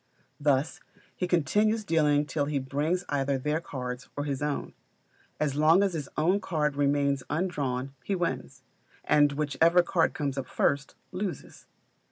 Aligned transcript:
Thus 0.39 0.79
he 1.15 1.27
continues 1.27 1.83
dealing 1.83 2.25
till 2.25 2.45
he 2.45 2.57
brings 2.57 3.05
either 3.09 3.37
their 3.37 3.61
cards, 3.61 4.09
or 4.17 4.23
his 4.23 4.41
own. 4.41 4.73
As 5.39 5.53
long 5.53 5.83
as 5.83 5.93
his 5.93 6.09
own 6.17 6.39
card 6.39 6.75
remains 6.75 7.21
undrawn 7.29 7.93
he 8.03 8.15
wins; 8.15 8.63
and 9.03 9.33
whichever 9.33 9.83
card 9.83 10.15
comes 10.15 10.39
up 10.39 10.47
first, 10.47 10.95
loses. 11.11 11.67